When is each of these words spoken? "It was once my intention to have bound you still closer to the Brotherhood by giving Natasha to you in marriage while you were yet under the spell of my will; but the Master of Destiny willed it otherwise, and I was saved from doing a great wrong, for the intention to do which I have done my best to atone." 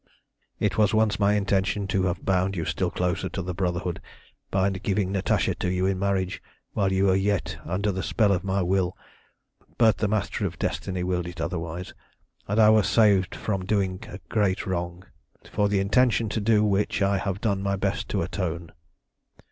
"It 0.59 0.79
was 0.79 0.95
once 0.95 1.19
my 1.19 1.33
intention 1.33 1.85
to 1.89 2.05
have 2.07 2.25
bound 2.25 2.55
you 2.55 2.65
still 2.65 2.89
closer 2.89 3.29
to 3.29 3.41
the 3.43 3.53
Brotherhood 3.53 4.01
by 4.49 4.67
giving 4.71 5.11
Natasha 5.11 5.53
to 5.53 5.69
you 5.71 5.85
in 5.85 5.99
marriage 5.99 6.41
while 6.73 6.91
you 6.91 7.05
were 7.05 7.15
yet 7.15 7.59
under 7.65 7.91
the 7.91 8.01
spell 8.01 8.31
of 8.31 8.43
my 8.43 8.63
will; 8.63 8.97
but 9.77 9.99
the 9.99 10.07
Master 10.07 10.47
of 10.47 10.57
Destiny 10.57 11.03
willed 11.03 11.27
it 11.27 11.39
otherwise, 11.39 11.93
and 12.47 12.59
I 12.59 12.71
was 12.71 12.89
saved 12.89 13.35
from 13.35 13.63
doing 13.63 13.99
a 14.09 14.17
great 14.27 14.65
wrong, 14.65 15.05
for 15.51 15.69
the 15.69 15.79
intention 15.79 16.29
to 16.29 16.41
do 16.41 16.63
which 16.63 17.03
I 17.03 17.19
have 17.19 17.39
done 17.39 17.61
my 17.61 17.75
best 17.75 18.09
to 18.09 18.23
atone." 18.23 18.71